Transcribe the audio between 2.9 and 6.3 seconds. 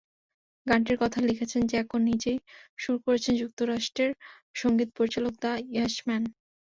করেছেন যুক্তরাষ্ট্রের সংগীত পরিচালক দ্য ইয়শম্যান।